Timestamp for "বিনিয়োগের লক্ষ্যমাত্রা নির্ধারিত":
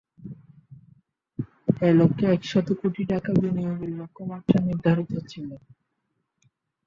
3.41-5.13